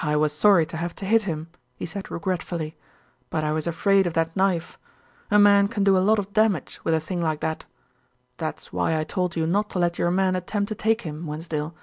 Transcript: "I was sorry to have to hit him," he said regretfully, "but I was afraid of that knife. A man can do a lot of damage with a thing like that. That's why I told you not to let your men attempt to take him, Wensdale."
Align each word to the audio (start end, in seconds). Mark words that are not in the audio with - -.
"I 0.00 0.14
was 0.14 0.32
sorry 0.32 0.64
to 0.66 0.76
have 0.76 0.94
to 0.94 1.04
hit 1.04 1.22
him," 1.22 1.48
he 1.74 1.86
said 1.86 2.08
regretfully, 2.08 2.76
"but 3.30 3.42
I 3.42 3.50
was 3.50 3.66
afraid 3.66 4.06
of 4.06 4.14
that 4.14 4.36
knife. 4.36 4.78
A 5.28 5.40
man 5.40 5.66
can 5.66 5.82
do 5.82 5.98
a 5.98 5.98
lot 5.98 6.20
of 6.20 6.32
damage 6.32 6.78
with 6.84 6.94
a 6.94 7.00
thing 7.00 7.20
like 7.20 7.40
that. 7.40 7.64
That's 8.36 8.72
why 8.72 8.96
I 8.96 9.02
told 9.02 9.34
you 9.34 9.44
not 9.44 9.68
to 9.70 9.80
let 9.80 9.98
your 9.98 10.12
men 10.12 10.36
attempt 10.36 10.68
to 10.68 10.76
take 10.76 11.00
him, 11.00 11.26
Wensdale." 11.26 11.74